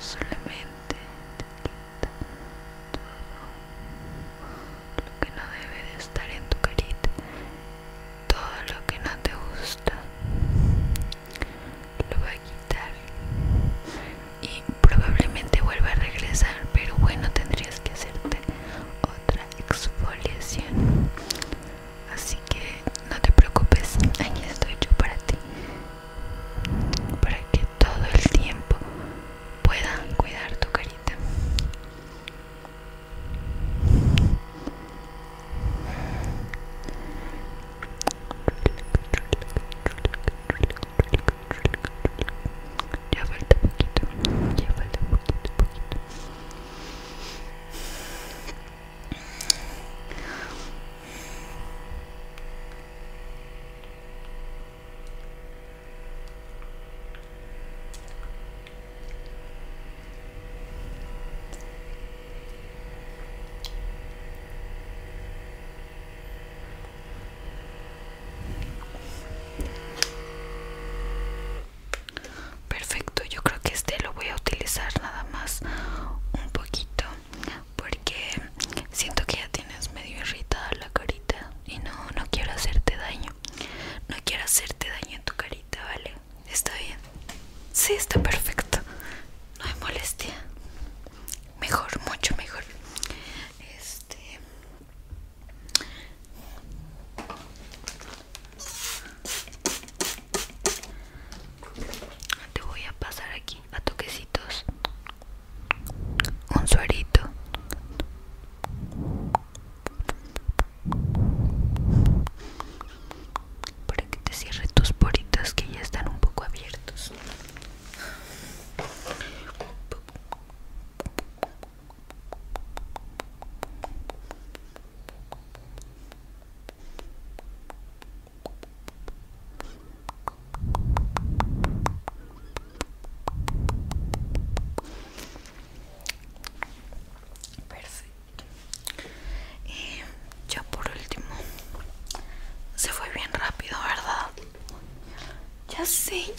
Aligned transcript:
sleep. 0.00 0.37
¿Está 86.58 86.72
bien? 86.76 86.98
Sí, 87.72 87.92
está 87.92 88.20
perfecto. 88.20 88.67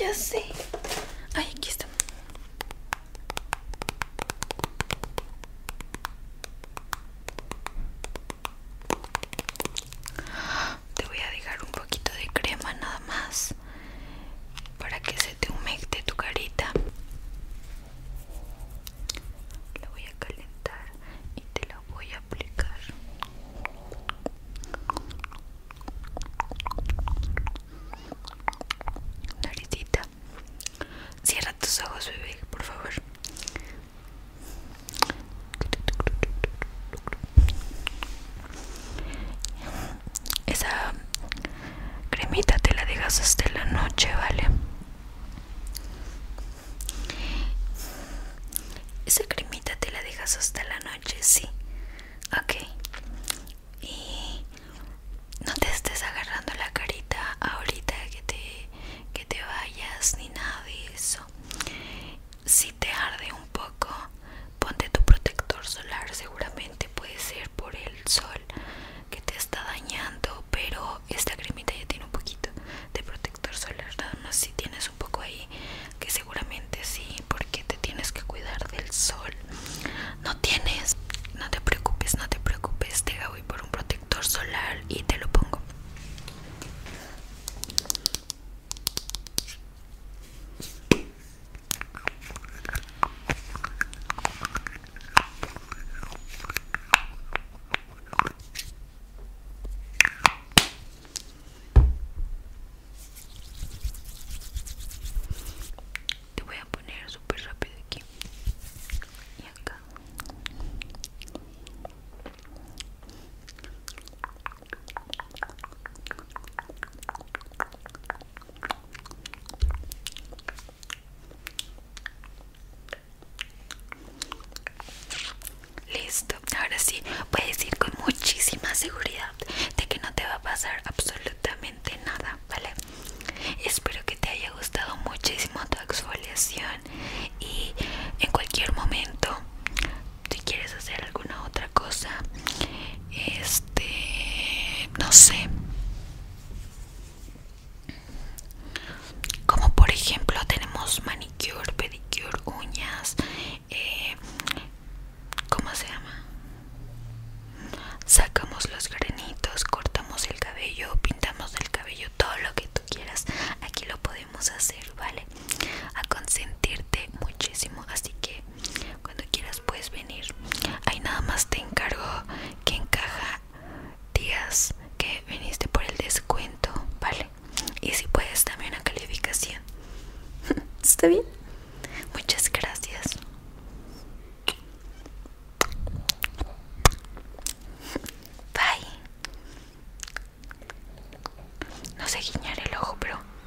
Ya 0.00 0.14
sé. 0.14 0.67